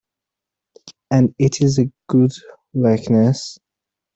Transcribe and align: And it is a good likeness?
And 1.11 1.35
it 1.37 1.61
is 1.61 1.77
a 1.77 1.91
good 2.07 2.31
likeness? 2.73 3.59